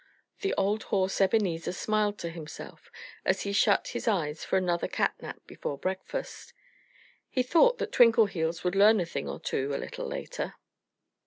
The 0.39 0.55
old 0.55 0.81
horse 0.85 1.21
Ebenezer 1.21 1.73
smiled 1.73 2.17
to 2.17 2.29
himself 2.31 2.89
as 3.23 3.43
he 3.43 3.53
shut 3.53 3.89
his 3.89 4.07
eyes 4.07 4.43
for 4.43 4.57
another 4.57 4.87
cat 4.87 5.13
nap 5.21 5.41
before 5.45 5.77
breakfast. 5.77 6.53
He 7.29 7.43
thought 7.43 7.77
that 7.77 7.91
Twinkleheels 7.91 8.63
would 8.63 8.73
learn 8.73 8.99
a 8.99 9.05
thing 9.05 9.29
or 9.29 9.39
two, 9.39 9.75
a 9.75 9.77
little 9.77 10.07
later. 10.07 10.55